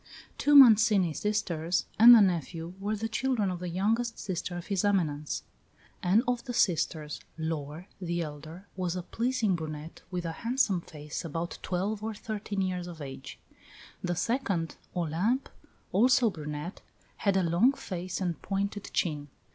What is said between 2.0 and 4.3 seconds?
the nephew were the children of the youngest